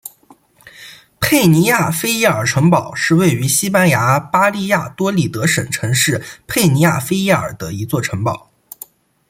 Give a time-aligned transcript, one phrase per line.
[1.19, 8.49] 佩尼亚菲耶尔城堡是位于西班牙巴利亚多利德省城市佩尼亚菲耶尔的一座城堡。